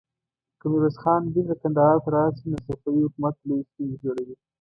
که 0.59 0.65
ميرويس 0.71 0.95
خان 1.01 1.21
بېرته 1.33 1.55
کندهار 1.61 1.97
ته 2.03 2.09
راشي، 2.15 2.45
نو 2.51 2.57
صفوي 2.65 3.01
حکومت 3.07 3.33
ته 3.39 3.43
لويې 3.47 3.65
ستونزې 3.69 3.97
جوړوي. 4.03 4.35